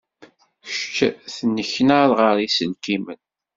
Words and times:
Kečč 0.75 1.19
tenneknad 1.37 2.09
ɣer 2.19 2.35
yiselkimen. 2.39 3.21